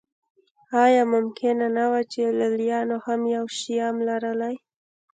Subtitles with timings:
[0.83, 4.55] آیا ممکنه نه وه چې لېلیانو هم یو شیام لرلی